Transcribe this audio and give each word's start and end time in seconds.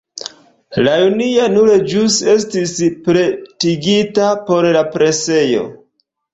La 0.87 0.95
junia 1.01 1.49
nur 1.57 1.69
ĵus 1.91 2.17
estis 2.33 2.75
pretigita 3.11 4.33
por 4.51 4.71
la 4.81 4.85
presejo. 4.99 5.65